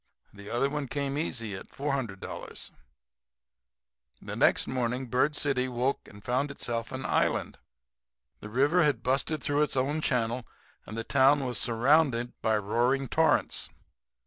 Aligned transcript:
The 0.33 0.49
other 0.49 0.67
one 0.67 0.87
came 0.87 1.15
easy 1.15 1.53
at 1.55 1.69
$400. 1.69 2.71
"The 4.19 4.35
next 4.35 4.65
morning 4.65 5.05
Bird 5.05 5.35
City 5.35 5.67
woke 5.67 6.07
up 6.07 6.11
and 6.11 6.23
found 6.23 6.49
itself 6.49 6.91
an 6.91 7.05
island. 7.05 7.59
The 8.39 8.49
river 8.49 8.81
had 8.81 9.03
busted 9.03 9.43
through 9.43 9.61
its 9.61 9.75
old 9.75 10.01
channel, 10.01 10.43
and 10.87 10.97
the 10.97 11.03
town 11.03 11.45
was 11.45 11.59
surrounded 11.59 12.33
by 12.41 12.57
roaring 12.57 13.09
torrents. 13.09 13.69